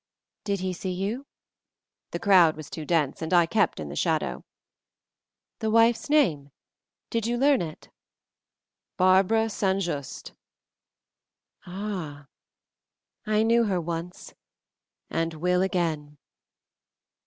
[0.45, 1.27] "Did he see you?"
[2.09, 4.43] "The crowd was too dense, and I kept in the shadow."
[5.59, 6.49] "The wife's name?
[7.11, 7.87] Did you learn it?"
[8.97, 9.79] "Barbara St.
[9.79, 10.33] Just."
[11.67, 12.25] "Ah!
[13.27, 14.33] I knew her once
[15.11, 16.17] and will again.